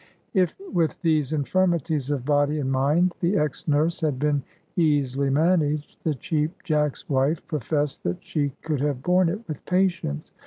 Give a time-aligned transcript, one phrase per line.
[0.33, 4.41] If with these infirmities of body and mind the ex nurse had been
[4.75, 10.31] easily managed, the Cheap Jack's wife professed that she could have borne it with patience.